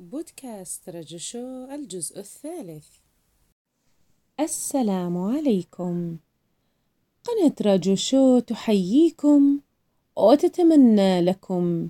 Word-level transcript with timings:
بودكاست 0.00 0.88
رجشو 0.88 1.64
الجزء 1.74 2.18
الثالث. 2.18 2.86
السلام 4.40 5.18
عليكم. 5.18 6.16
قناة 7.24 7.54
رجشو 7.74 8.38
تحييكم 8.38 9.60
وتتمنى 10.16 11.20
لكم 11.20 11.88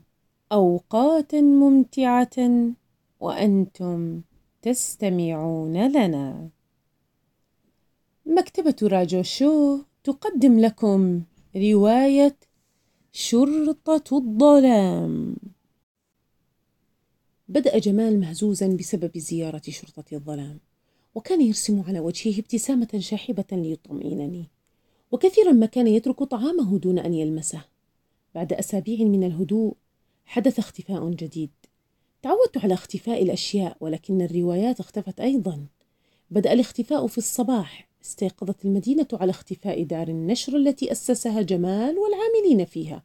أوقات 0.53 1.35
ممتعة 1.35 2.37
وأنتم 3.21 4.21
تستمعون 4.63 5.93
لنا. 5.93 6.49
مكتبة 8.27 8.77
راجوشو 8.83 9.79
تقدم 10.05 10.61
لكم 10.61 11.23
رواية 11.57 12.37
شرطة 13.13 14.17
الظلام. 14.17 15.37
بدأ 17.51 17.79
جمال 17.79 18.21
مهزوزا 18.21 18.67
بسبب 18.67 19.19
زيارة 19.19 19.63
شرطة 19.69 20.05
الظلام 20.13 20.59
وكان 21.15 21.41
يرسم 21.41 21.83
على 21.83 22.01
وجهه 22.01 22.39
ابتسامة 22.39 22.89
شاحبة 22.99 23.45
ليطمئنني. 23.53 24.49
وكثيرا 25.11 25.53
ما 25.53 25.67
كان 25.67 25.87
يترك 25.87 26.23
طعامه 26.23 26.79
دون 26.79 26.99
أن 26.99 27.15
يلمسه. 27.15 27.65
بعد 28.35 28.53
أسابيع 28.53 29.07
من 29.07 29.25
الهدوء 29.25 29.75
حدث 30.25 30.59
اختفاء 30.59 31.11
جديد. 31.11 31.51
تعودت 32.23 32.59
على 32.59 32.75
اختفاء 32.75 33.23
الأشياء 33.23 33.77
ولكن 33.81 34.23
الروايات 34.23 34.81
اختفت 34.81 35.21
أيضا. 35.21 35.67
بدأ 36.31 36.53
الاختفاء 36.53 37.07
في 37.07 37.19
الصباح. 37.19 37.89
استيقظت 38.05 38.65
المدينة 38.65 39.09
على 39.13 39.31
اختفاء 39.31 39.83
دار 39.83 40.09
النشر 40.09 40.57
التي 40.57 40.93
أسسها 40.93 41.43
جمال 41.43 41.97
والعاملين 41.99 42.65
فيها. 42.65 43.03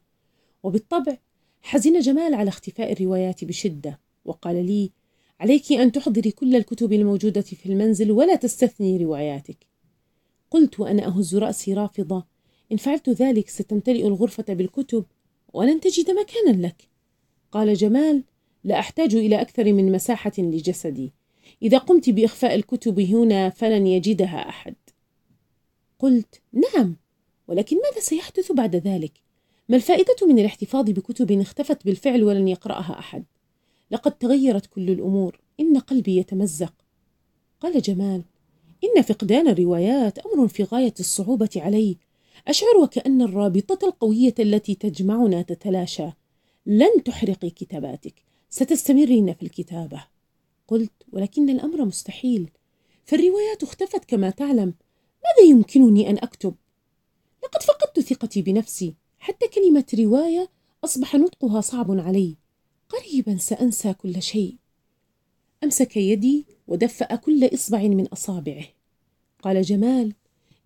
وبالطبع 0.62 1.16
حزن 1.62 2.00
جمال 2.00 2.34
على 2.34 2.48
اختفاء 2.48 2.92
الروايات 2.92 3.44
بشدة. 3.44 4.05
وقال 4.26 4.66
لي 4.66 4.90
عليك 5.40 5.72
أن 5.72 5.92
تحضري 5.92 6.30
كل 6.30 6.56
الكتب 6.56 6.92
الموجودة 6.92 7.40
في 7.40 7.66
المنزل 7.66 8.12
ولا 8.12 8.36
تستثني 8.36 9.04
رواياتك. 9.04 9.66
قلت 10.50 10.80
وأنا 10.80 11.06
أهز 11.06 11.36
رأسي 11.36 11.74
رافضة. 11.74 12.26
إن 12.72 12.76
فعلت 12.76 13.08
ذلك 13.08 13.48
ستمتلئ 13.48 14.06
الغرفة 14.06 14.54
بالكتب 14.54 15.04
ولن 15.52 15.80
تجد 15.80 16.10
مكانا 16.10 16.66
لك. 16.66 16.88
قال 17.52 17.74
جمال 17.74 18.24
لا 18.64 18.78
أحتاج 18.78 19.14
إلى 19.14 19.40
أكثر 19.40 19.72
من 19.72 19.92
مساحة 19.92 20.32
لجسدي. 20.38 21.12
إذا 21.62 21.78
قمت 21.78 22.10
بإخفاء 22.10 22.54
الكتب 22.54 23.00
هنا 23.00 23.50
فلن 23.50 23.86
يجدها 23.86 24.48
أحد. 24.48 24.74
قلت 25.98 26.40
نعم 26.52 26.96
ولكن 27.48 27.76
ماذا 27.76 28.00
سيحدث 28.00 28.52
بعد 28.52 28.76
ذلك؟ 28.76 29.12
ما 29.68 29.76
الفائدة 29.76 30.26
من 30.26 30.38
الاحتفاظ 30.38 30.90
بكتب 30.90 31.40
اختفت 31.40 31.84
بالفعل 31.84 32.24
ولن 32.24 32.48
يقرأها 32.48 32.98
أحد؟ 32.98 33.24
لقد 33.90 34.12
تغيرت 34.18 34.66
كل 34.66 34.90
الأمور. 34.90 35.40
إن 35.60 35.78
قلبي 35.78 36.16
يتمزق. 36.16 36.72
قال 37.60 37.82
جمال 37.82 38.22
إن 38.84 39.02
فقدان 39.02 39.48
الروايات 39.48 40.18
أمر 40.18 40.48
في 40.48 40.62
غاية 40.62 40.94
الصعوبة 41.00 41.50
علي. 41.56 41.96
أشعر 42.48 42.76
وكأن 42.82 43.22
الرابطة 43.22 43.86
القوية 43.86 44.34
التي 44.38 44.74
تجمعنا 44.74 45.42
تتلاشى. 45.42 46.08
لن 46.66 47.02
تحرقي 47.04 47.50
كتاباتك. 47.50 48.14
ستستمرين 48.50 49.34
في 49.34 49.42
الكتابة. 49.42 50.04
قلت 50.68 50.92
ولكن 51.12 51.50
الأمر 51.50 51.84
مستحيل. 51.84 52.50
فالروايات 53.04 53.62
اختفت 53.62 54.04
كما 54.04 54.30
تعلم. 54.30 54.74
ماذا 55.24 55.50
يمكنني 55.50 56.10
أن 56.10 56.18
أكتب؟ 56.18 56.54
لقد 57.44 57.62
فقدت 57.62 58.00
ثقتي 58.00 58.42
بنفسي. 58.42 58.94
حتى 59.18 59.48
كلمة 59.48 59.84
رواية 59.98 60.50
أصبح 60.84 61.14
نطقها 61.14 61.60
صعب 61.60 61.90
علي. 61.90 62.36
قريبا 62.88 63.36
سأنسى 63.36 63.94
كل 63.94 64.22
شيء. 64.22 64.56
أمسك 65.64 65.96
يدي 65.96 66.46
ودفأ 66.68 67.16
كل 67.16 67.54
إصبع 67.54 67.82
من 67.82 68.06
أصابعه. 68.06 68.64
قال 69.42 69.62
جمال 69.62 70.14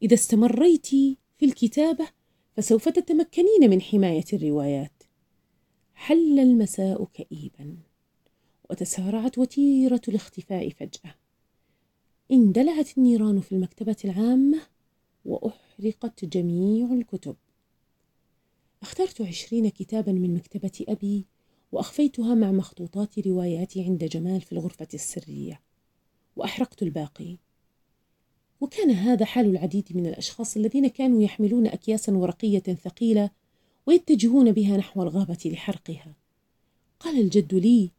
إذا 0.03 0.15
استمريت 0.15 0.87
في 0.87 1.45
الكتابة 1.45 2.09
فسوف 2.57 2.89
تتمكنين 2.89 3.71
من 3.71 3.83
حماية 3.83 4.25
الروايات. 4.33 5.03
حل 5.95 6.39
المساء 6.39 7.05
كئيبا 7.05 7.77
وتسارعت 8.71 9.39
وتيرة 9.39 10.01
الاختفاء 10.09 10.71
فجأة. 10.71 11.15
اندلعت 12.33 12.99
النيران 12.99 13.41
في 13.41 13.53
المكتبة 13.53 13.97
العامة 14.05 14.61
وأحرقت 15.25 16.25
جميع 16.25 16.93
الكتب. 16.93 17.37
اخترت 18.83 19.23
عشرين 19.23 19.69
كتابا 19.69 20.13
من 20.13 20.35
مكتبة 20.35 20.85
أبي 20.89 21.27
وأخفيتها 21.73 22.35
مع 22.35 22.53
مخطوطات 22.53 23.19
رواياتي 23.19 23.85
عند 23.85 24.05
جمال 24.05 24.41
في 24.41 24.53
الغرفة 24.53 24.89
السرية 24.95 25.61
وأحرقت 26.37 26.83
الباقي. 26.83 27.37
وكان 28.61 28.91
هذا 28.91 29.25
حال 29.25 29.47
العديد 29.47 29.89
من 29.95 30.07
الأشخاص 30.07 30.57
الذين 30.57 30.89
كانوا 30.89 31.23
يحملون 31.23 31.67
أكياسا 31.67 32.13
ورقية 32.13 32.59
ثقيلة 32.59 33.31
ويتجهون 33.87 34.53
بها 34.53 34.77
نحو 34.77 35.03
الغابة 35.03 35.39
لحرقها. 35.45 36.15
قال 37.01 37.21
الجد 37.21 37.55
لي 37.55 37.91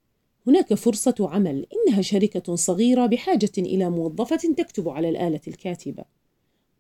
هناك 0.48 0.74
فرصة 0.74 1.16
عمل 1.20 1.66
إنها 1.74 2.02
شركة 2.02 2.56
صغيرة 2.56 3.06
بحاجة 3.06 3.52
إلى 3.58 3.90
موظفة 3.90 4.54
تكتب 4.58 4.90
على 4.90 5.10
الآلة 5.10 5.42
الكاتبة. 5.48 6.04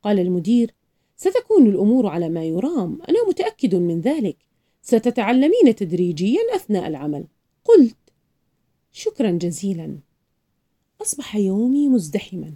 قال 0.01 0.19
المدير 0.19 0.73
ستكون 1.15 1.67
الأمور 1.67 2.07
على 2.07 2.29
ما 2.29 2.43
يرام 2.43 3.01
أنا 3.09 3.27
متأكد 3.27 3.75
من 3.75 4.01
ذلك. 4.01 4.37
ستتعلمين 4.81 5.75
تدريجيا 5.75 6.39
أثناء 6.55 6.87
العمل. 6.87 7.25
قلت 7.65 7.97
شكرا 8.91 9.31
جزيلا. 9.31 9.97
أصبح 11.01 11.35
يومي 11.35 11.87
مزدحما. 11.87 12.53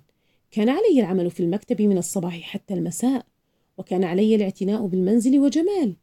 كان 0.51 0.69
علي 0.69 0.99
العمل 0.99 1.31
في 1.31 1.39
المكتب 1.39 1.81
من 1.81 1.97
الصباح 1.97 2.41
حتى 2.41 2.73
المساء 2.73 3.25
وكان 3.77 4.03
علي 4.03 4.35
الاعتناء 4.35 4.85
بالمنزل 4.87 5.39
وجمال 5.39 5.95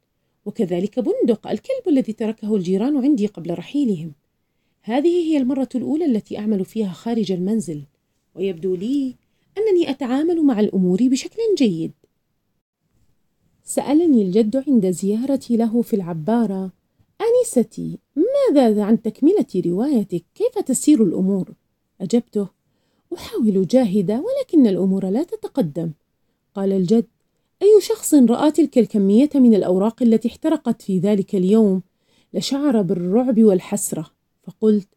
وكذلك 0.44 0.98
بندق 0.98 1.46
الكلب 1.46 1.88
الذي 1.88 2.12
تركه 2.12 2.56
الجيران 2.56 2.96
عندي 2.96 3.26
قبل 3.26 3.58
رحيلهم. 3.58 4.12
هذه 4.82 5.32
هي 5.32 5.36
المرة 5.36 5.68
الأولى 5.74 6.04
التي 6.04 6.38
أعمل 6.38 6.64
فيها 6.64 6.92
خارج 6.92 7.32
المنزل 7.32 7.82
ويبدو 8.34 8.74
لي 8.74 9.16
أنني 9.58 9.90
أتعامل 9.90 10.42
مع 10.42 10.60
الأمور 10.60 11.08
بشكل 11.08 11.38
جيد. 11.58 11.92
سألني 13.74 14.22
الجد 14.22 14.64
عند 14.68 14.90
زيارتي 14.90 15.56
له 15.56 15.82
في 15.82 15.96
العبارة 15.96 16.72
آنستي 17.20 17.98
ماذا 18.16 18.84
عن 18.84 19.02
تكملة 19.02 19.46
روايتك؟ 19.66 20.24
كيف 20.34 20.58
تسير 20.58 21.02
الأمور؟ 21.02 21.52
أجبته 22.00 22.48
أحاول 23.14 23.66
جاهدة 23.66 24.14
ولكن 24.14 24.66
الأمور 24.66 25.06
لا 25.06 25.22
تتقدم. 25.22 25.90
قال 26.54 26.72
الجد 26.72 27.06
أي 27.62 27.80
شخص 27.80 28.14
رأى 28.14 28.50
تلك 28.50 28.78
الكمية 28.78 29.30
من 29.34 29.54
الأوراق 29.54 30.02
التي 30.02 30.28
احترقت 30.28 30.82
في 30.82 30.98
ذلك 30.98 31.34
اليوم؟ 31.34 31.82
لشعر 32.34 32.82
بالرعب 32.82 33.40
والحسرة. 33.42 34.10
فقلت 34.42 34.88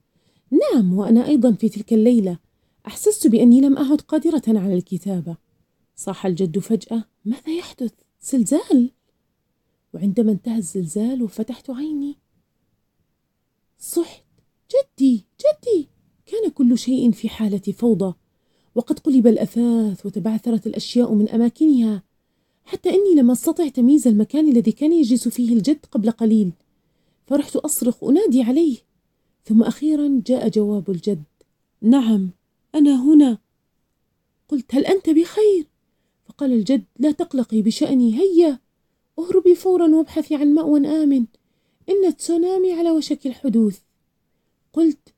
نعم 0.52 0.94
وأنا 0.94 1.28
أيضا 1.28 1.52
في 1.52 1.69
تلك 1.69 1.94
الليلة. 1.94 2.40
أحسست 2.88 3.28
بأني 3.28 3.62
لم 3.62 3.78
أعد 3.78 4.02
قادرة 4.02 4.44
على 4.47 4.74
الكتابة. 4.74 5.38
صاح 5.96 6.25
الجد 6.25 6.59
فجأة 6.59 7.03
ماذا 7.25 7.50
يحدث؟ 7.57 8.04
زلزال. 8.25 8.91
وعندما 9.94 10.31
انتهى 10.31 10.58
الزلزال 10.58 11.24
وفتحت 11.24 11.69
عيني. 11.69 12.16
صحت. 13.80 14.24
جدي 14.72 15.25
جدي. 15.40 15.88
كان 16.25 16.50
كل 16.50 16.78
شيء 16.78 17.12
في 17.12 17.30
حالة 17.30 17.59
فوضى. 17.59 18.16
وقد 18.75 19.00
قلب 19.00 19.28
الأثاث 19.28 20.06
وتبعثرت 20.06 20.68
الأشياء 20.68 21.13
من 21.13 21.30
أماكنها. 21.30 22.03
حتى 22.66 22.90
أني 22.90 23.16
لم 23.16 23.31
أستطع 23.31 23.68
تمييز 23.68 24.08
المكان 24.08 24.52
الذي 24.52 24.72
كان 24.72 24.94
يجلس 24.94 25.28
فيه 25.28 25.53
الجد 25.53 25.86
قبل 25.92 26.12
قليل. 26.12 26.52
فرحت 27.28 27.56
أصرخ 27.56 28.03
أنادي 28.03 28.42
عليه. 28.42 28.78
ثم 29.44 29.63
أخيرا 29.63 30.22
جاء 30.25 30.50
جواب 30.50 30.90
الجد. 30.90 31.24
نعم 31.81 32.30
أنا 32.75 33.04
هنا. 33.04 33.38
قلت 34.50 34.75
هل 34.75 34.86
أنت 34.86 35.10
بخير؟ 35.10 35.75
فقال 36.35 36.53
الجد 36.53 36.83
لا 36.99 37.11
تقلقي 37.11 37.61
بشأني 37.61 38.19
هيا. 38.19 38.59
اهربي 39.19 39.55
فورا 39.55 39.95
وابحثي 39.95 40.35
عن 40.35 40.53
مأوى 40.53 40.87
آمن. 40.87 41.25
إن 41.89 42.05
التسونامي 42.05 42.73
على 42.73 42.91
وشك 42.91 43.27
الحدوث. 43.27 43.79
قلت 44.73 45.13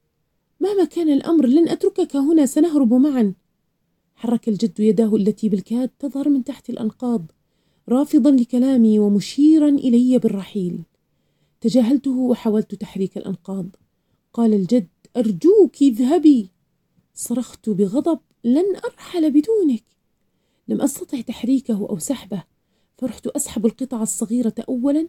مهما 0.60 0.84
كان 0.84 1.10
الأمر 1.10 1.46
لن 1.46 1.70
أتركك 1.70 2.16
هنا 2.16 2.46
سنهرب 2.46 2.94
معا. 2.94 3.34
حرك 4.16 4.48
الجد 4.48 4.80
يداه 4.80 5.16
التي 5.16 5.50
بالكاد 5.50 5.90
تظهر 6.00 6.30
من 6.30 6.44
تحت 6.44 6.70
الأنقاض 6.70 7.32
رافضا 7.90 8.32
لكلامي 8.32 9.00
ومشيرا 9.00 9.70
إلي 9.70 10.18
بالرحيل. 10.18 10.80
تجاهلته 11.62 12.18
وحاولت 12.18 12.76
تحريك 12.76 13.18
الأنقاض. 13.18 13.68
قال 14.34 14.54
الجد 14.54 14.88
أرجوك 15.18 15.82
اذهبي. 15.82 16.50
صرخت 17.14 17.70
بغضب 17.70 18.20
لن 18.44 18.76
أرحل 18.86 19.32
بدونك. 19.32 19.97
لم 20.68 20.82
أستطع 20.82 21.22
تحريكه 21.22 21.90
أو 21.90 22.00
سحبه 22.00 22.44
فرحت 22.98 23.28
أسحب 23.28 23.66
القطعة 23.66 24.04
الصغيرة 24.04 24.54
أولا 24.70 25.08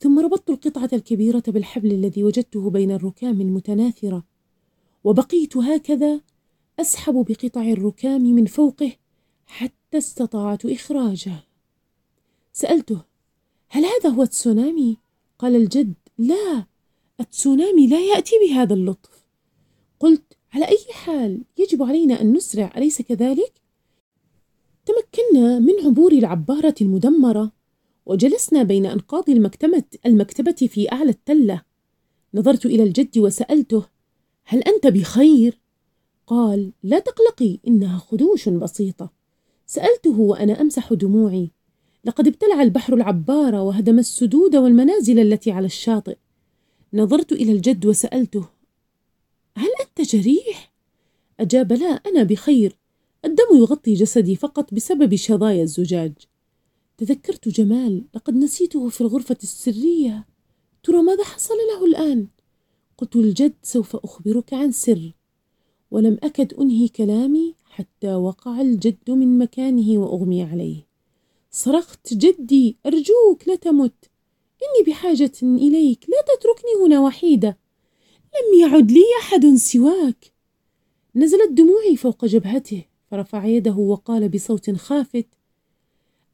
ثم 0.00 0.18
ربطت 0.18 0.50
القطعة 0.50 0.90
الكبيرة 0.92 1.42
بالحبل 1.46 1.92
الذي 1.92 2.24
وجدته 2.24 2.70
بين 2.70 2.90
الركام 2.90 3.40
المتناثرة 3.40 4.24
وبقيت 5.04 5.56
هكذا 5.56 6.20
أسحب 6.80 7.24
بقطع 7.28 7.62
الركام 7.62 8.22
من 8.22 8.46
فوقه 8.46 8.92
حتى 9.46 9.98
استطعت 9.98 10.66
إخراجه 10.66 11.32
سألته 12.52 13.00
هل 13.68 13.84
هذا 13.84 14.10
هو 14.10 14.22
التسونامي؟ 14.22 14.98
قال 15.38 15.56
الجد 15.56 15.94
لا 16.18 16.66
التسونامي 17.20 17.86
لا 17.86 18.00
يأتي 18.00 18.34
بهذا 18.46 18.74
اللطف 18.74 19.24
قلت 20.00 20.36
على 20.52 20.68
أي 20.68 20.78
حال 20.92 21.44
يجب 21.58 21.82
علينا 21.82 22.20
أن 22.20 22.32
نسرع 22.32 22.72
أليس 22.76 23.02
كذلك؟ 23.02 23.63
تمكنا 24.86 25.58
من 25.58 25.74
عبور 25.84 26.12
العبارة 26.12 26.74
المدمرة 26.80 27.52
وجلسنا 28.06 28.62
بين 28.62 28.86
أنقاض 28.86 29.30
المكتبة, 29.30 29.84
المكتبة 30.06 30.52
في 30.52 30.92
أعلى 30.92 31.10
التلة 31.10 31.62
نظرت 32.34 32.66
إلى 32.66 32.82
الجد 32.82 33.18
وسألته 33.18 33.84
هل 34.44 34.62
أنت 34.62 34.86
بخير؟ 34.86 35.58
قال 36.26 36.72
لا 36.82 36.98
تقلقي 36.98 37.58
إنها 37.68 37.98
خدوش 37.98 38.48
بسيطة 38.48 39.10
سألته 39.66 40.20
وأنا 40.20 40.60
أمسح 40.60 40.92
دموعي 40.92 41.50
لقد 42.04 42.26
ابتلع 42.26 42.62
البحر 42.62 42.94
العبارة 42.94 43.62
وهدم 43.62 43.98
السدود 43.98 44.56
والمنازل 44.56 45.18
التي 45.18 45.52
على 45.52 45.66
الشاطئ 45.66 46.16
نظرت 46.94 47.32
إلى 47.32 47.52
الجد 47.52 47.86
وسألته 47.86 48.48
هل 49.56 49.68
أنت 49.80 50.08
جريح؟ 50.14 50.72
أجاب 51.40 51.72
لا 51.72 51.86
أنا 51.86 52.22
بخير 52.22 52.76
الدم 53.24 53.56
يغطي 53.56 53.94
جسدي 53.94 54.36
فقط 54.36 54.74
بسبب 54.74 55.14
شظايا 55.14 55.62
الزجاج. 55.62 56.12
تذكرت 56.98 57.48
جمال 57.48 58.04
لقد 58.14 58.34
نسيته 58.34 58.88
في 58.88 59.00
الغرفة 59.00 59.36
السرية. 59.42 60.26
ترى 60.82 61.02
ماذا 61.02 61.24
حصل 61.24 61.54
له 61.54 61.84
الآن؟ 61.84 62.26
قلت 62.98 63.16
للجد 63.16 63.54
سوف 63.62 63.96
أخبرك 63.96 64.54
عن 64.54 64.72
سر. 64.72 65.12
ولم 65.90 66.18
أكد 66.22 66.54
أنهي 66.54 66.88
كلامي 66.88 67.54
حتى 67.64 68.14
وقع 68.14 68.60
الجد 68.60 69.10
من 69.10 69.38
مكانه 69.38 69.98
وأغمي 69.98 70.42
عليه. 70.42 70.86
صرخت 71.50 72.14
جدي 72.14 72.76
أرجوك 72.86 73.48
لا 73.48 73.54
تمت. 73.54 74.10
إني 74.62 74.86
بحاجة 74.86 75.32
إليك 75.42 76.06
لا 76.08 76.16
تتركني 76.34 76.86
هنا 76.86 77.00
وحيدة. 77.00 77.58
لم 78.34 78.60
يعد 78.60 78.92
لي 78.92 79.04
أحد 79.20 79.46
سواك. 79.54 80.32
نزلت 81.14 81.52
دموعي 81.52 81.96
فوق 81.96 82.24
جبهته. 82.24 82.84
فرفع 83.14 83.44
يده 83.44 83.76
وقال 83.76 84.28
بصوت 84.28 84.70
خافت 84.70 85.26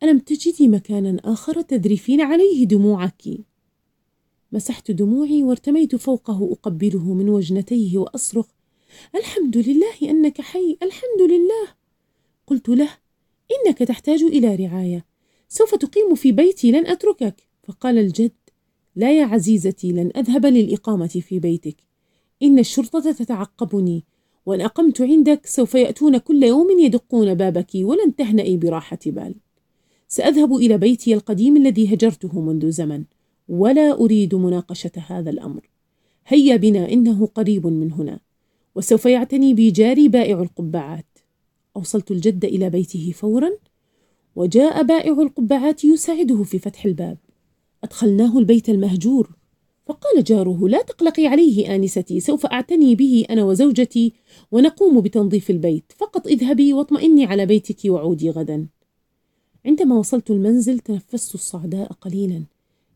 ألم 0.03 0.19
تجدي 0.19 0.69
مكانا 0.69 1.21
آخر 1.25 1.61
تذرفين 1.63 2.21
عليه 2.21 2.65
دموعك؟ 2.65 3.23
مسحت 4.53 4.91
دموعي 4.91 5.43
وارتميت 5.43 5.97
فوقه 5.97 6.53
أقبله 6.53 7.15
من 7.15 7.29
وجنتيه 7.29 7.99
وأصرخ 7.99 8.47
الحمد 9.15 9.57
لله 9.57 10.11
أنك 10.11 10.41
حي 10.41 10.79
الحمد 10.83 11.23
لله. 11.23 11.69
قلت 12.47 12.69
له 12.69 12.89
إنك 13.51 13.79
تحتاج 13.79 14.23
إلى 14.23 14.55
رعاية 14.55 15.07
سوف 15.49 15.75
تقيم 15.75 16.15
في 16.15 16.33
بيتي 16.33 16.73
لن 16.73 16.87
أتركك. 16.87 17.49
فقال 17.63 17.99
الجد 17.99 18.33
لا 18.97 19.19
يا 19.19 19.25
عزيزتي 19.25 19.93
لن 19.93 20.11
أذهب 20.17 20.47
للإقامة 20.47 21.07
في 21.07 21.39
بيتك 21.39 21.77
إن 22.43 22.59
الشرطة 22.59 23.13
تتعقبني. 23.13 24.05
وإن 24.47 24.61
أقمت 24.61 25.01
عندك 25.01 25.47
سوف 25.47 25.75
يأتون 25.75 26.19
كل 26.19 26.43
يوم 26.43 26.79
يدقون 26.79 27.35
بابك 27.35 27.71
ولن 27.75 28.17
تهنئي 28.17 28.57
براحة 28.57 28.99
بال. 29.07 29.35
سأذهب 30.09 30.55
إلى 30.55 30.79
بيتي 30.79 31.15
القديم 31.15 31.57
الذي 31.57 31.95
هجرته 31.95 32.41
منذ 32.41 32.71
زمن 32.71 33.05
ولا 33.49 34.01
أريد 34.01 34.35
مناقشة 34.35 34.93
هذا 35.07 35.31
الأمر. 35.31 35.71
هيا 36.27 36.57
بنا 36.57 36.93
إنه 36.93 37.27
قريب 37.27 37.67
من 37.67 37.93
هنا 37.93 38.21
وسوف 38.75 39.07
يعتني 39.07 39.55
بي 39.55 39.71
جاري 39.71 40.09
بائع 40.09 40.43
القبعات. 40.43 41.07
أوصلت 41.77 42.11
الجد 42.11 42.45
إلى 42.45 42.71
بيته 42.71 43.13
فورا 43.15 43.51
وجاء 44.37 44.83
بائع 44.83 45.13
القبعات 45.13 45.85
يساعده 45.85 46.43
في 46.43 46.59
فتح 46.59 46.85
الباب. 46.85 47.19
أدخلناه 47.85 48.39
البيت 48.39 48.69
المهجور. 48.69 49.40
فقال 49.91 50.25
جاره 50.25 50.69
لا 50.69 50.83
تقلقي 50.83 51.27
عليه 51.27 51.75
آنستي 51.75 52.21
سوف 52.21 52.47
أعتني 52.47 52.95
به 52.95 53.25
أنا 53.31 53.45
وزوجتي 53.45 54.13
ونقوم 54.53 55.01
بتنظيف 55.01 55.51
البيت. 55.51 55.93
فقط 55.97 56.27
اذهبي 56.27 56.73
واطمئني 56.73 57.25
على 57.25 57.47
بيتك 57.47 57.79
وعودي 57.87 58.31
غدا. 58.31 58.67
عندما 59.67 59.99
وصلت 59.99 60.31
المنزل 60.31 60.79
تنفست 60.79 61.35
الصعداء 61.35 61.93
قليلا. 61.93 62.43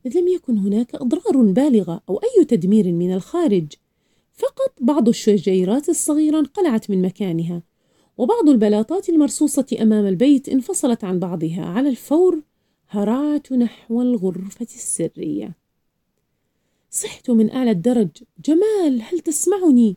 إذ 0.07 0.19
لم 0.19 0.29
يكن 0.29 0.59
هناك 0.59 0.95
أضرار 0.95 1.37
بالغة 1.37 2.03
أو 2.09 2.17
أي 2.17 2.45
تدمير 2.45 2.93
من 2.93 3.15
الخارج. 3.15 3.67
فقط 4.33 4.73
بعض 4.81 5.09
الشجيرات 5.09 5.89
الصغيرة 5.89 6.39
انقلعت 6.39 6.91
من 6.91 7.03
مكانها 7.03 7.63
وبعض 8.19 8.49
البلاطات 8.49 9.09
المرصوصة 9.09 9.67
أمام 9.81 10.07
البيت 10.07 10.49
انفصلت 10.49 11.05
عن 11.05 11.19
بعضها. 11.19 11.65
على 11.65 11.89
الفور 11.89 12.43
هرعت 12.89 13.53
نحو 13.53 14.03
الغرفة 14.03 14.67
السرية. 14.75 15.64
صحت 16.95 17.31
من 17.31 17.51
أعلى 17.51 17.71
الدرج 17.71 18.09
جمال 18.45 19.03
هل 19.03 19.21
تسمعني؟ 19.21 19.97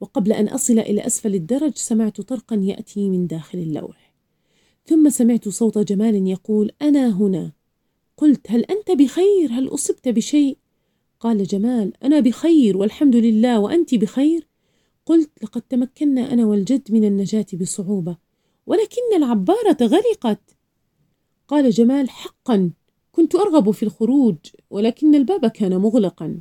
وقبل 0.00 0.32
أن 0.32 0.48
أصل 0.48 0.78
إلى 0.78 1.06
أسفل 1.06 1.34
الدرج 1.34 1.76
سمعت 1.76 2.20
طرقا 2.20 2.56
يأتي 2.56 3.08
من 3.08 3.26
داخل 3.26 3.58
اللوح 3.58 4.14
ثم 4.86 5.10
سمعت 5.10 5.48
صوت 5.48 5.78
جمال 5.78 6.28
يقول 6.28 6.70
أنا 6.82 7.08
هنا 7.08 7.52
قلت 8.16 8.50
هل 8.50 8.64
أنت 8.64 8.90
بخير؟ 8.90 9.50
هل 9.50 9.68
أصبت 9.68 10.08
بشيء؟ 10.08 10.58
قال 11.20 11.44
جمال 11.44 11.92
أنا 12.04 12.20
بخير 12.20 12.76
والحمد 12.76 13.16
لله 13.16 13.60
وأنت 13.60 13.94
بخير؟ 13.94 14.46
قلت 15.06 15.30
لقد 15.42 15.62
تمكنا 15.62 16.32
أنا 16.32 16.46
والجد 16.46 16.92
من 16.92 17.04
النجاة 17.04 17.46
بصعوبة 17.60 18.16
ولكن 18.66 19.16
العبارة 19.16 19.76
غرقت 19.82 20.56
قال 21.48 21.70
جمال 21.70 22.10
حقا 22.10 22.70
كنت 23.12 23.34
أرغب 23.34 23.70
في 23.70 23.82
الخروج 23.82 24.36
ولكن 24.70 25.14
الباب 25.14 25.46
كان 25.46 25.76
مغلقا. 25.76 26.40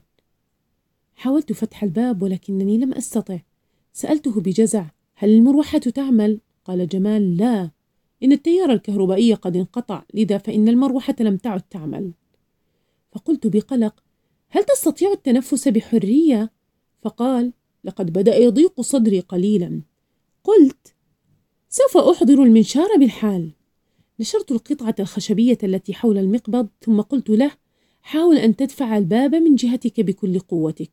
حاولت 1.16 1.54
فتح 1.54 1.84
الباب 1.84 2.22
ولكنني 2.24 2.78
لم 2.78 2.94
أستطع. 2.94 3.40
سألته 3.94 4.42
بجزع 4.42 4.86
هل 5.16 5.30
المروحة 5.30 5.80
تعمل؟ 5.80 6.40
قال 6.66 6.88
جمال 6.88 7.38
لا. 7.38 7.72
إن 8.24 8.32
التيار 8.32 8.72
الكهربائي 8.72 9.34
قد 9.34 9.56
انقطع 9.56 10.04
لذا 10.14 10.38
فإن 10.38 10.70
المروحة 10.70 11.16
لم 11.20 11.38
تعد 11.38 11.62
تعمل. 11.62 12.12
فقلت 13.12 13.48
بقلق 13.48 14.04
هل 14.50 14.64
تستطيع 14.64 15.12
التنفس 15.12 15.68
بحرية؟ 15.68 16.52
فقال 17.02 17.54
لقد 17.84 18.14
بدأ 18.14 18.36
يضيق 18.36 18.82
صدري 18.82 19.20
قليلا. 19.20 19.82
قلت 20.44 20.96
سوف 21.70 21.98
أحضر 21.98 22.44
المنشار 22.44 22.88
بالحال. 23.00 23.52
نشرت 24.22 24.52
القطعة 24.52 24.96
الخشبية 25.00 25.58
التي 25.64 25.94
حول 25.94 26.18
المقبض 26.18 26.68
ثم 26.82 27.02
قلت 27.02 27.30
له 27.30 27.52
حاول 28.02 28.38
أن 28.38 28.56
تدفع 28.56 28.98
الباب 28.98 29.36
من 29.36 29.56
جهتك 29.56 30.02
بكل 30.02 30.40
قوتك. 30.40 30.92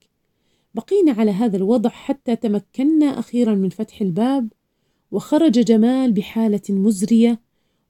بقينا 0.75 1.13
على 1.13 1.31
هذا 1.31 1.57
الوضع 1.57 1.91
حتى 1.91 2.37
تمكنا 2.37 3.19
أخيرا 3.19 3.55
من 3.55 3.69
فتح 3.69 4.01
الباب 4.01 4.53
وخرج 5.11 5.53
جمال 5.53 6.13
بحالة 6.13 6.61
مزرية 6.69 7.41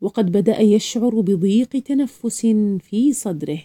وقد 0.01 0.33
بدأ 0.33 0.61
يشعر 0.61 1.21
بضيق 1.21 1.69
تنفس 1.69 2.47
في 2.81 3.13
صدره. 3.13 3.63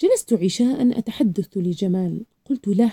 جلست 0.00 0.32
عشاء 0.32 0.98
أتحدث 0.98 1.56
لجمال. 1.56 2.24
قلت 2.44 2.68
له 2.68 2.92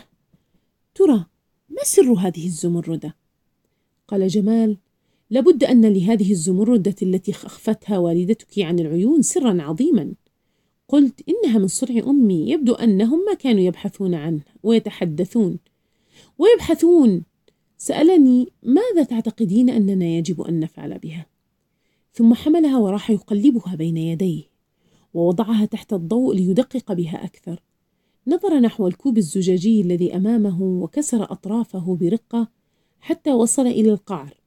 ترى 0.96 1.26
ما 1.70 1.84
سر 1.84 2.14
هذه 2.14 2.46
الزمردة؟ 2.46 3.16
قال 4.08 4.28
جمال 4.28 4.78
لابد 5.34 5.64
أن 5.64 5.86
لهذه 5.86 6.32
الزمردة 6.32 6.96
التي 7.02 7.32
أخفتها 7.32 7.98
والدتك 7.98 8.60
عن 8.60 8.80
العيون 8.80 9.22
سرا 9.22 9.62
عظيما. 9.62 10.14
قلت 10.88 11.22
إنها 11.30 11.58
من 11.58 11.68
صنع 11.68 12.04
أمي. 12.10 12.50
يبدو 12.50 12.74
أنهم 12.74 13.26
ما 13.26 13.34
كانوا 13.34 13.62
يبحثون 13.62 14.14
عنه 14.14 14.42
ويتحدثون. 14.64 15.60
ويبحثون. 16.38 17.24
سألني 17.78 18.48
ماذا 18.64 19.04
تعتقدين 19.04 19.70
أننا 19.70 20.06
يجب 20.06 20.42
أن 20.42 20.60
نفعل 20.60 21.00
بها؟ 21.00 21.26
ثم 22.14 22.34
حملها 22.34 22.78
وراح 22.78 23.10
يقلبها 23.10 23.76
بين 23.76 23.98
يديه 23.98 24.44
ووضعها 25.14 25.66
تحت 25.66 25.94
الضوء 25.94 26.36
ليدقق 26.36 26.94
بها 26.94 27.26
أكثر. 27.26 27.64
نظر 28.28 28.60
نحو 28.60 28.88
الكوب 28.88 29.18
الزجاجي 29.18 29.82
الذي 29.82 30.16
أمامه 30.16 30.62
وكسر 30.62 31.24
أطرافه 31.24 31.98
برقة 32.02 32.48
حتى 33.00 33.32
وصل 33.34 33.68
إلى 33.68 33.92
القعر. 33.92 34.43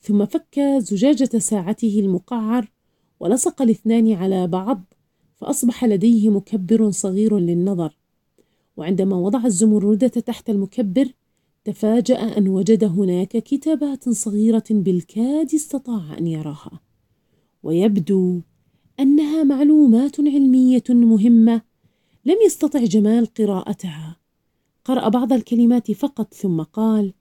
ثم 0.00 0.24
فك 0.24 0.60
زجاجة 0.78 1.38
ساعته 1.38 2.00
المقعر 2.00 2.72
ولصق 3.20 3.62
الاثنان 3.62 4.12
على 4.12 4.46
بعض 4.46 4.84
فأصبح 5.36 5.84
لديه 5.84 6.30
مكبر 6.30 6.90
صغير 6.90 7.38
للنظر. 7.38 7.96
وعندما 8.76 9.16
وضع 9.16 9.44
الزمردة 9.44 10.08
تحت 10.08 10.50
المكبر 10.50 11.08
تفاجأ 11.64 12.38
أن 12.38 12.48
وجد 12.48 12.84
هناك 12.84 13.28
كتابات 13.28 14.08
صغيرة 14.08 14.64
بالكاد 14.70 15.54
استطاع 15.54 16.18
أن 16.18 16.26
يراها. 16.26 16.80
ويبدو 17.62 18.40
أنها 19.00 19.44
معلومات 19.44 20.20
علمية 20.20 20.84
مهمة 20.90 21.62
لم 22.24 22.36
يستطع 22.46 22.84
جمال 22.84 23.26
قراءتها. 23.26 24.16
قرأ 24.84 25.08
بعض 25.08 25.32
الكلمات 25.32 25.92
فقط 25.92 26.34
ثم 26.34 26.62
قال 26.62 27.12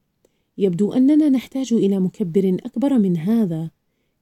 يبدو 0.58 0.94
أننا 0.94 1.30
نحتاج 1.30 1.74
إلى 1.74 2.00
مكبر 2.00 2.58
أكبر 2.66 3.00
من 3.00 3.18
هذا. 3.18 3.72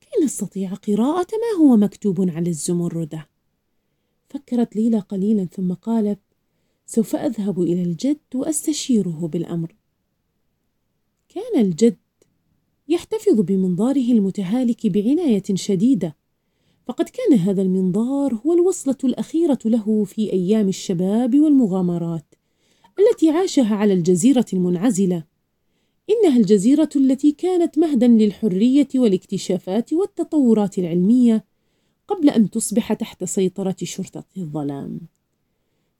كي 0.01 0.25
نستطيع 0.25 0.73
قراءة 0.73 1.27
ما 1.31 1.65
هو 1.65 1.77
مكتوب 1.77 2.29
على 2.29 2.49
الزمردة؟ 2.49 3.29
فكرت 4.29 4.75
ليلى 4.75 4.99
قليلا 4.99 5.45
ثم 5.45 5.73
قالت 5.73 6.19
سوف 6.85 7.15
أذهب 7.15 7.61
إلى 7.61 7.83
الجد 7.83 8.19
وأستشيره 8.35 9.29
بالأمر. 9.33 9.75
كان 11.29 11.61
الجد 11.61 11.97
يحتفظ 12.87 13.41
بمنظاره 13.41 14.11
المتهالك 14.11 14.87
بعناية 14.87 15.43
شديدة 15.53 16.15
فقد 16.87 17.09
كان 17.09 17.39
هذا 17.39 17.61
المنظار 17.61 18.33
هو 18.33 18.53
الوصلة 18.53 18.97
الأخيرة 19.03 19.59
له 19.65 20.03
في 20.03 20.33
أيام 20.33 20.69
الشباب 20.69 21.39
والمغامرات 21.39 22.25
التي 22.99 23.29
عاشها 23.29 23.75
على 23.75 23.93
الجزيرة 23.93 24.45
المنعزلة. 24.53 25.23
إنها 26.10 26.38
الجزيرة 26.38 26.89
التي 26.95 27.31
كانت 27.31 27.77
مهدا 27.77 28.07
للحرية 28.07 28.88
والاكتشافات 28.95 29.93
والتطورات 29.93 30.79
العلمية 30.79 31.45
قبل 32.07 32.29
أن 32.29 32.50
تصبح 32.50 32.93
تحت 32.93 33.24
سيطرة 33.24 33.75
شرطة 33.83 34.24
الظلام. 34.38 35.00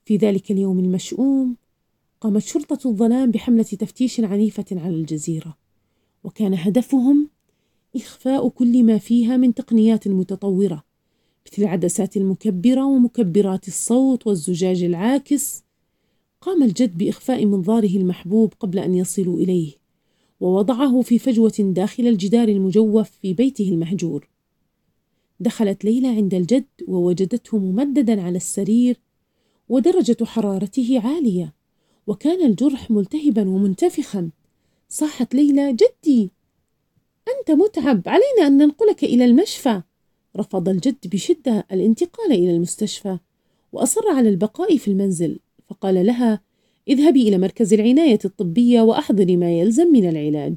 في 0.04 0.16
ذلك 0.16 0.50
اليوم 0.50 0.78
المشؤوم، 0.78 1.56
قامت 2.20 2.42
شرطة 2.42 2.88
الظلام 2.88 3.30
بحملة 3.30 3.62
تفتيش 3.62 4.20
عنيفة 4.20 4.64
على 4.72 4.94
الجزيرة، 4.94 5.56
وكان 6.24 6.54
هدفهم 6.54 7.28
إخفاء 7.96 8.48
كل 8.48 8.84
ما 8.84 8.98
فيها 8.98 9.36
من 9.36 9.54
تقنيات 9.54 10.08
متطورة 10.08 10.84
مثل 11.46 11.62
العدسات 11.62 12.16
المكبرة 12.16 12.86
ومكبرات 12.86 13.68
الصوت 13.68 14.26
والزجاج 14.26 14.82
العاكس. 14.82 15.64
قام 16.40 16.62
الجد 16.62 16.98
بإخفاء 16.98 17.46
منظاره 17.46 17.96
المحبوب 17.96 18.52
قبل 18.60 18.78
أن 18.78 18.94
يصلوا 18.94 19.38
إليه، 19.38 19.83
ووضعه 20.44 21.00
في 21.00 21.18
فجوة 21.18 21.52
داخل 21.58 22.06
الجدار 22.06 22.48
المجوف 22.48 23.10
في 23.10 23.32
بيته 23.32 23.68
المهجور. 23.68 24.28
دخلت 25.40 25.84
ليلى 25.84 26.08
عند 26.08 26.34
الجد 26.34 26.64
ووجدته 26.88 27.58
ممددا 27.58 28.22
على 28.22 28.36
السرير 28.36 29.00
ودرجة 29.68 30.24
حرارته 30.24 31.00
عالية 31.04 31.54
وكان 32.06 32.46
الجرح 32.46 32.90
ملتهبا 32.90 33.48
ومنتفخا 33.48 34.30
صاحت 34.88 35.34
ليلى 35.34 35.72
جدي 35.72 36.30
أنت 37.28 37.50
متعب 37.50 38.02
علينا 38.06 38.46
أن 38.46 38.58
ننقلك 38.58 39.04
إلى 39.04 39.24
المشفى 39.24 39.82
رفض 40.36 40.68
الجد 40.68 41.06
بشدة 41.06 41.66
الانتقال 41.72 42.32
إلى 42.32 42.50
المستشفى 42.50 43.18
وأصر 43.72 44.08
على 44.08 44.28
البقاء 44.28 44.76
في 44.76 44.88
المنزل 44.88 45.38
فقال 45.68 46.06
لها 46.06 46.40
اذهبي 46.88 47.28
إلى 47.28 47.38
مركز 47.38 47.74
العناية 47.74 48.18
الطبية 48.24 48.80
وأحضري 48.80 49.36
ما 49.36 49.52
يلزم 49.52 49.92
من 49.92 50.08
العلاج. 50.08 50.54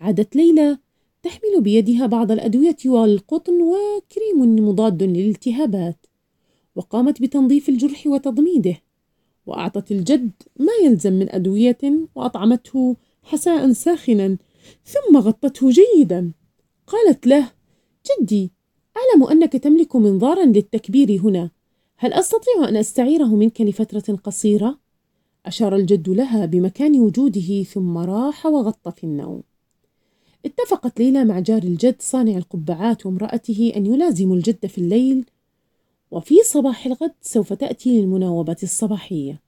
عادت 0.00 0.36
ليلى 0.36 0.78
تحمل 1.22 1.60
بيدها 1.60 2.06
بعض 2.06 2.32
الأدوية 2.32 2.76
والقطن 2.86 3.62
وكريم 3.62 4.68
مضاد 4.68 5.02
للالتهابات. 5.02 6.06
وقامت 6.76 7.22
بتنظيف 7.22 7.68
الجرح 7.68 8.06
وتضميده 8.06 8.76
وأعطت 9.46 9.92
الجد 9.92 10.30
ما 10.58 10.72
يلزم 10.84 11.12
من 11.12 11.30
أدوية 11.30 11.78
وأطعمته 12.14 12.96
حساء 13.22 13.72
ساخنا 13.72 14.36
ثم 14.84 15.16
غطته 15.16 15.70
جيدا. 15.70 16.32
قالت 16.86 17.26
له 17.26 17.50
جدي 18.10 18.50
أعلم 18.96 19.24
أنك 19.24 19.52
تملك 19.52 19.96
منظارا 19.96 20.44
للتكبير 20.44 21.20
هنا. 21.20 21.50
هل 21.96 22.12
أستطيع 22.12 22.68
أن 22.68 22.76
أستعيره 22.76 23.36
منك 23.36 23.60
لفترة 23.60 24.16
قصيرة؟ 24.16 24.78
أشار 25.46 25.76
الجد 25.76 26.08
لها 26.08 26.46
بمكان 26.46 27.00
وجوده 27.00 27.62
ثم 27.62 27.98
راح 27.98 28.46
وغط 28.46 28.88
في 28.88 29.04
النوم. 29.04 29.42
اتفقت 30.46 31.00
ليلى 31.00 31.24
مع 31.24 31.40
جار 31.40 31.62
الجد 31.62 31.96
صانع 31.98 32.36
القبعات 32.36 33.06
وامرأته 33.06 33.72
أن 33.76 33.86
يلازموا 33.86 34.36
الجد 34.36 34.66
في 34.66 34.78
الليل 34.78 35.24
وفي 36.10 36.34
صباح 36.44 36.86
الغد 36.86 37.12
سوف 37.22 37.52
تأتي 37.52 38.00
للمناوبة 38.00 38.56
الصباحية. 38.62 39.40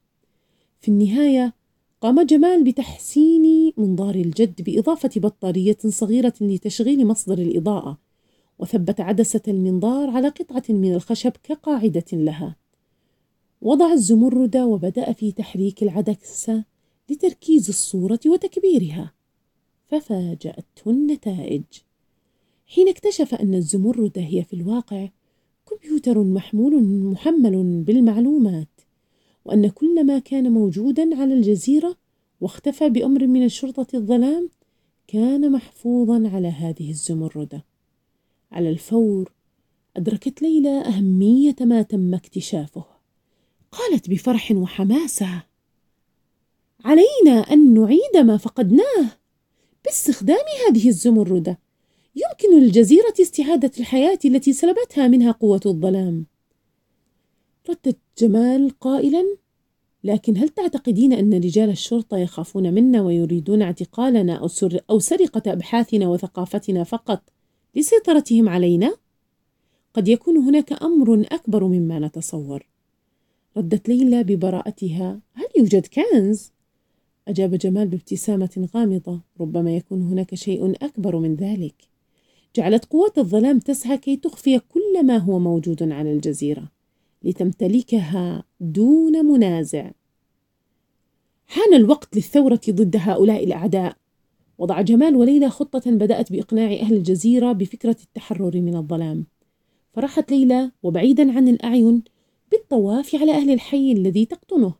في 0.81 0.89
النهاية 0.89 1.55
قام 2.01 2.23
جمال 2.23 2.65
بتحسين 2.65 3.73
منظار 3.77 4.15
الجد 4.15 4.63
بإضافة 4.63 5.11
بطارية 5.17 5.79
صغيرة 5.87 6.35
لتشغيل 6.41 7.07
مصدر 7.07 7.39
الإضاءة 7.39 7.99
وثبت 8.59 9.01
عدسة 9.01 9.41
المنظار 9.49 10.11
على 10.11 10.29
قطعة 10.29 10.65
من 10.69 10.95
الخشب 10.95 11.33
كقاعدة 11.43 12.05
لها. 12.13 12.62
وضع 13.63 13.93
الزمرد 13.93 14.57
وبدأ 14.57 15.13
في 15.13 15.33
تحريك 15.33 15.83
العدسة 15.83 16.65
لتركيز 17.11 17.69
الصورة 17.69 18.21
وتكبيرها 18.27 19.13
ففاجأته 19.89 20.91
النتائج. 20.91 21.63
حين 22.67 22.89
اكتشف 22.89 23.35
أن 23.35 23.55
الزمرد 23.55 24.13
هي 24.19 24.45
في 24.45 24.53
الواقع 24.53 25.09
كمبيوتر 25.71 26.23
محمول 26.23 26.85
محمل 26.85 27.83
بالمعلومات 27.83 28.69
وأن 29.45 29.69
كل 29.69 30.07
ما 30.07 30.19
كان 30.19 30.53
موجودا 30.53 31.21
على 31.21 31.35
الجزيرة 31.35 31.97
واختفى 32.41 32.89
بأمر 32.89 33.27
من 33.27 33.45
الشرطة 33.45 33.87
الظلام 33.95 34.49
كان 35.07 35.53
محفوظا 35.53 36.29
على 36.29 36.49
هذه 36.49 36.91
الزمردة 36.91 37.65
على 38.53 38.71
الفور 38.71 39.33
أدركت 39.97 40.43
ليلى 40.43 40.81
أهمية 40.81 41.57
ما 41.61 41.83
تم 41.83 42.15
اكتشافه. 42.15 42.92
قالت 43.73 44.11
بفرح 44.11 44.53
وحماسة. 44.53 45.43
علينا 46.85 47.41
أن 47.53 47.75
نعيد 47.75 48.17
ما 48.17 48.37
فقدناه 48.37 49.07
باستخدام 49.85 50.45
هذه 50.69 50.89
الزمردة. 50.89 51.59
يمكن 52.17 52.61
للجزيرة 52.61 53.15
استعادة 53.21 53.71
الحياة 53.81 54.19
التي 54.25 54.53
سلبتها 54.53 55.09
منها 55.09 55.33
قوة 55.33 55.61
الظلام. 55.67 56.27
ردت 57.71 57.99
جمال 58.19 58.71
قائلا 58.81 59.37
لكن 60.05 60.37
هل 60.37 60.49
تعتقدين 60.49 61.13
أن 61.13 61.35
رجال 61.35 61.71
الشرطة 61.71 62.17
يخافون 62.17 62.75
منا 62.75 63.03
ويريدون 63.03 63.63
اعتقالنا 63.63 64.35
أو, 64.35 64.49
سر 64.49 64.81
أو 64.91 64.99
سرقة 64.99 65.53
أبحاثنا 65.53 66.09
وثقافتنا 66.09 66.85
فقط 66.85 67.23
لسيطرتهم 67.75 68.49
علينا؟ 68.49 68.97
قد 69.95 70.09
يكون 70.09 70.37
هناك 70.37 70.83
أمر 70.83 71.27
أكبر 71.31 71.65
مما 71.65 71.99
نتصور. 71.99 72.72
ردت 73.57 73.89
ليلى 73.89 74.23
ببراءتها. 74.23 75.21
هل 75.35 75.47
يوجد 75.57 75.87
كنز؟ 75.87 76.53
أجاب 77.29 77.55
جمال 77.55 77.89
بابتسامة 77.89 78.69
غامضة. 78.75 79.21
ربما 79.41 79.77
يكون 79.77 80.03
هناك 80.03 80.35
شيء 80.35 80.71
أكبر 80.83 81.19
من 81.19 81.35
ذلك. 81.35 81.75
جعلت 82.57 82.85
قوات 82.85 83.19
الظلام 83.19 83.59
تسعى 83.59 83.99
كي 83.99 84.17
تخفي 84.17 84.59
كل 84.59 85.07
ما 85.07 85.17
هو 85.17 85.39
موجود 85.39 85.93
على 85.93 86.13
الجزيرة 86.13 86.69
لتمتلكها 87.23 88.45
دون 88.61 89.25
منازع. 89.25 89.91
حان 91.47 91.75
الوقت 91.75 92.17
للثورة 92.17 92.61
ضد 92.71 92.97
هؤلاء 92.99 93.45
الأعداء. 93.45 93.97
وضع 94.59 94.81
جمال 94.81 95.17
وليلى 95.17 95.51
خطة 95.51 95.91
بدأت 95.91 96.33
بإقناع 96.33 96.73
أهل 96.73 96.97
الجزيرة 96.97 97.53
بفكرة 97.53 97.97
التحرر 98.03 98.61
من 98.61 98.77
الظلام. 98.77 99.27
فرحت 99.93 100.31
ليلى 100.31 100.71
وبعيدا 100.83 101.33
عن 101.33 101.49
الأعين 101.49 102.03
بالطواف 102.53 103.15
على 103.15 103.33
أهل 103.33 103.51
الحي 103.51 103.93
الذي 103.93 104.25
تقطنه 104.25 104.75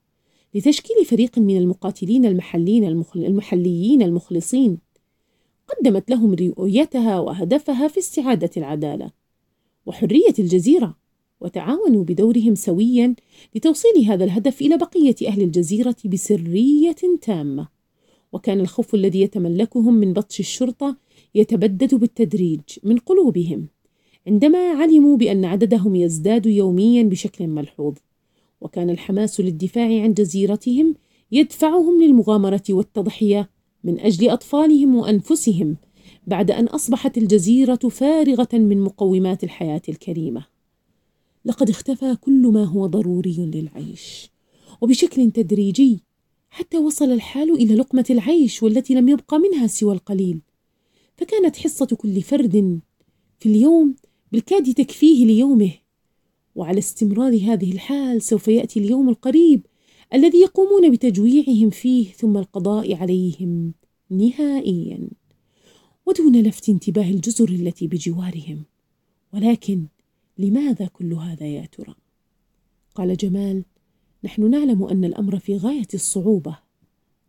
لتشكيل 0.55 1.05
فريق 1.05 1.39
من 1.39 1.57
المقاتلين 1.57 2.25
المحليين 2.27 2.85
المحليين 3.17 4.03
المخلصين. 4.03 4.79
قدمت 5.69 6.11
لهم 6.11 6.35
رؤيتها 6.35 7.21
وهدفها 7.21 7.89
في 7.89 7.99
استعادة 7.99 8.51
العدالة 8.57 9.11
وحرية 9.87 10.35
الجزيرة 10.39 10.97
وتعاونوا 11.41 12.05
بدورهم 12.05 12.55
سويا 12.55 13.15
لتوصيل 13.55 14.05
هذا 14.07 14.25
الهدف 14.25 14.61
إلى 14.61 14.77
بقية 14.77 15.17
أهل 15.27 15.43
الجزيرة 15.43 15.97
بسرية 16.05 16.97
تامة. 17.23 17.69
وكان 18.33 18.61
الخوف 18.61 18.95
الذي 18.95 19.21
يتملكهم 19.21 19.95
من 19.95 20.13
بطش 20.13 20.41
الشرطة 20.41 20.97
يتبدد 21.35 21.95
بالتدريج 21.95 22.61
من 22.83 22.99
قلوبهم. 22.99 23.69
عندما 24.27 24.59
علموا 24.59 25.17
بأن 25.17 25.45
عددهم 25.45 25.95
يزداد 25.95 26.47
يوميا 26.47 27.03
بشكل 27.03 27.47
ملحوظ 27.47 27.95
وكان 28.61 28.91
الحماس 28.91 29.41
للدفاع 29.41 30.03
عن 30.03 30.15
جزيرتهم 30.15 30.95
يدفعهم 31.33 32.03
للمغامرة 32.03 32.63
والتضحية 32.71 33.51
من 33.85 34.01
أجل 34.01 34.31
أطفالهم 34.31 34.95
وأنفسهم 34.97 35.77
بعد 36.27 36.51
أن 36.51 36.65
أصبحت 36.65 37.19
الجزيرة 37.19 37.77
فارغة 37.77 38.49
من 38.53 38.81
مقومات 38.81 39.45
الحياة 39.45 39.83
الكريمة. 39.89 40.47
لقد 41.45 41.71
اختفى 41.71 42.17
كل 42.21 42.47
ما 42.47 42.65
هو 42.65 42.87
ضروري 42.87 43.37
للعيش، 43.55 44.31
وبشكل 44.81 45.31
تدريجي 45.31 46.01
حتى 46.51 46.79
وصل 46.79 47.13
الحال 47.13 47.51
إلى 47.51 47.75
لقمة 47.75 48.05
العيش 48.11 48.63
والتي 48.63 48.95
لم 48.95 49.09
يبقى 49.09 49.39
منها 49.39 49.67
سوى 49.67 49.95
القليل. 49.95 50.41
فكانت 51.17 51.57
حصة 51.57 51.87
كل 51.87 52.23
فرد 52.23 52.81
في 53.39 53.49
اليوم 53.49 53.95
بالكاد 54.33 54.75
تكفيه 54.75 55.27
ليومه. 55.27 55.73
وعلى 56.55 56.79
استمرار 56.79 57.33
هذه 57.33 57.73
الحال 57.73 58.23
سوف 58.23 58.49
يأتي 58.49 58.81
اليوم 58.81 59.09
القريب 59.09 59.67
الذي 60.15 60.39
يقومون 60.39 60.91
بتجويعهم 60.93 61.71
فيه 61.71 62.13
ثم 62.13 62.37
القضاء 62.37 62.95
عليهم 62.95 63.75
نهائيا. 64.11 65.09
ودون 66.07 66.43
لفت 66.43 66.69
انتباه 66.69 67.11
الجزر 67.11 67.49
التي 67.49 67.87
بجوارهم. 67.87 68.65
ولكن 69.35 69.87
لماذا 70.39 70.87
كل 70.87 71.13
هذا 71.13 71.47
يا 71.47 71.67
ترى؟ 71.67 71.95
قال 72.95 73.17
جمال 73.17 73.65
نحن 74.25 74.51
نعلم 74.51 74.85
أن 74.85 75.05
الأمر 75.05 75.39
في 75.39 75.57
غاية 75.57 75.89
الصعوبة 75.95 76.59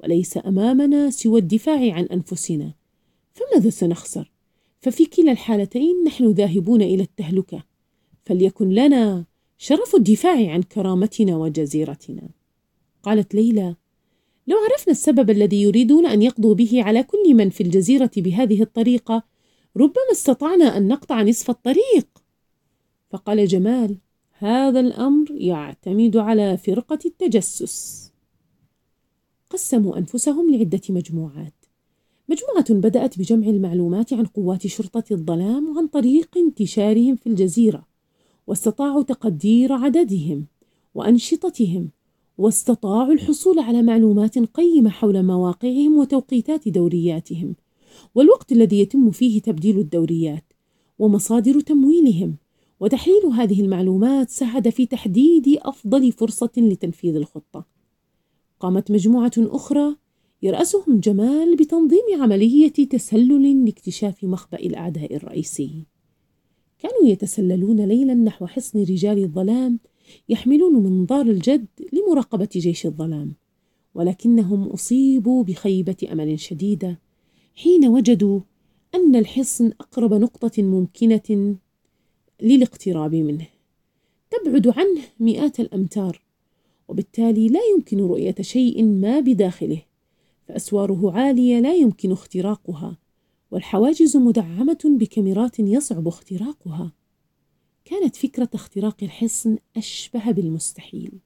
وليس 0.04 0.38
أمامنا 0.38 1.10
سوى 1.10 1.40
الدفاع 1.40 1.94
عن 1.94 2.04
أنفسنا. 2.04 2.74
فماذا 3.34 3.70
سنخسر؟ 3.70 4.33
ففي 4.84 5.06
كلا 5.06 5.32
الحالتين 5.32 6.04
نحن 6.04 6.32
ذاهبون 6.32 6.82
إلى 6.82 7.04
التهلكة. 7.04 7.64
فليكن 8.26 8.70
لنا 8.70 9.26
شرف 9.58 9.96
الدفاع 9.96 10.52
عن 10.52 10.62
كرامتنا 10.62 11.38
وجزيرتنا. 11.38 12.30
قالت 13.04 13.36
ليلى 13.36 13.76
لو 14.48 14.58
عرفنا 14.58 14.92
السبب 14.92 15.30
الذي 15.30 15.62
يريدون 15.62 16.06
أن 16.06 16.22
يقضوا 16.22 16.56
به 16.56 16.84
على 16.84 17.04
كل 17.04 17.36
من 17.36 17.50
في 17.50 17.64
الجزيرة 17.64 18.12
بهذه 18.18 18.62
الطريقة 18.62 19.24
ربما 19.78 20.12
استطعنا 20.12 20.78
أن 20.78 20.88
نقطع 20.88 21.22
نصف 21.22 21.50
الطريق. 21.50 22.08
فقال 23.10 23.48
جمال 23.48 23.98
هذا 24.32 24.80
الأمر 24.80 25.32
يعتمد 25.32 26.18
على 26.18 26.58
فرقة 26.58 27.00
التجسس. 27.06 28.12
قسموا 29.50 29.98
أنفسهم 29.98 30.52
لعدة 30.56 30.82
مجموعات. 30.90 31.63
مجموعة 32.34 32.82
بدأت 32.82 33.20
بجمع 33.20 33.48
المعلومات 33.48 34.14
عن 34.14 34.26
قوات 34.26 34.68
شرطة 34.68 35.04
الظلام 35.12 35.78
عن 35.78 35.88
طريق 35.88 36.38
انتشارهم 36.38 37.16
في 37.16 37.28
الجزيرة 37.28 37.86
واستطاعوا 38.48 39.04
تقدير 39.04 39.74
عددهم 39.74 40.46
وأنشطتهم 40.96 41.90
واستطاعوا 42.38 43.14
الحصول 43.14 43.60
على 43.60 43.82
معلومات 43.82 44.40
قيمة 44.40 44.90
حول 44.90 45.24
مواقعهم 45.24 45.98
وتوقيتات 45.98 46.70
دورياتهم. 46.70 47.56
والوقت 48.16 48.52
الذي 48.52 48.80
يتم 48.80 49.12
فيه 49.12 49.42
تبديل 49.42 49.80
الدوريات 49.80 50.54
ومصادر 51.00 51.60
تمويلهم 51.60 52.36
وتحليل 52.80 53.26
هذه 53.26 53.62
المعلومات 53.62 54.30
ساعد 54.30 54.70
في 54.70 54.86
تحديد 54.86 55.60
أفضل 55.62 56.12
فرصة 56.12 56.52
لتنفيذ 56.58 57.16
الخطة. 57.16 57.66
قامت 58.60 58.92
مجموعة 58.92 59.32
أخرى 59.38 59.96
يرأسهم 60.44 61.00
جمال 61.00 61.56
بتنظيم 61.56 62.22
عملية 62.22 62.70
تسلل 62.70 63.66
لاكتشاف 63.66 64.24
مخبأ 64.24 64.60
الأعداء 64.60 65.16
الرئيسي. 65.16 65.86
كانوا 66.80 67.12
يتسللون 67.12 67.82
ليلا 67.82 68.14
نحو 68.14 68.46
حصن 68.46 68.80
رجال 68.80 69.24
الظلام 69.24 69.80
يحملون 70.30 70.74
منظار 70.74 71.26
الجد 71.26 71.66
لمراقبة 71.94 72.50
جيش 72.52 72.86
الظلام 72.86 73.34
ولكنهم 73.96 74.64
أصيبوا 74.64 75.44
بخيبة 75.44 75.96
أمل 76.12 76.40
شديدة 76.40 77.00
حين 77.56 77.88
وجدوا 77.88 78.40
أن 78.96 79.16
الحصن 79.16 79.72
أقرب 79.80 80.14
نقطة 80.14 80.64
ممكنة 80.64 81.56
للاقتراب 82.42 83.16
منه. 83.16 83.48
تبعد 84.32 84.68
عنه 84.68 85.02
مئات 85.20 85.60
الأمتار 85.60 86.22
وبالتالي 86.88 87.48
لا 87.48 87.60
يمكن 87.76 88.00
رؤية 88.00 88.36
شيء 88.42 88.84
ما 88.84 89.20
بداخله. 89.20 89.82
فأسواره 90.48 91.12
عالية 91.12 91.60
لا 91.60 91.74
يمكن 91.74 92.12
اختراقها 92.12 92.98
والحواجز 93.52 94.18
مدعمة 94.18 94.80
بكاميرات 94.86 95.60
يصعب 95.60 96.08
اختراقها. 96.08 96.94
كانت 97.86 98.16
فكرة 98.16 98.50
اختراق 98.54 99.04
الحصن 99.04 99.58
أشبه 99.78 100.32
بالمستحيل. 100.32 101.20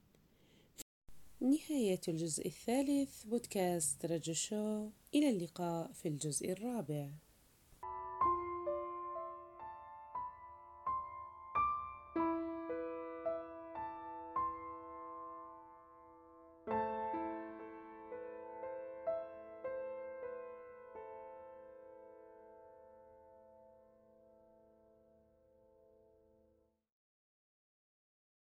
نهاية 1.40 2.00
الجزء 2.08 2.46
الثالث 2.46 3.24
بودكاست 3.24 4.06
رجو 4.06 4.32
شو. 4.32 4.88
إلى 5.14 5.30
اللقاء 5.30 5.92
في 5.92 6.08
الجزء 6.08 6.52
الرابع. 6.52 7.10